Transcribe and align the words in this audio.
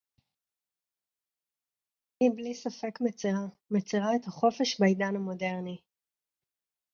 שהיא 2.13 2.31
בלי 2.35 2.53
ספק 2.55 2.99
מצרה- 3.01 3.39
מצרה 3.77 4.15
את 4.15 4.25
החופש 4.27 4.79
בעידן 4.81 5.15
המודרני 5.15 5.77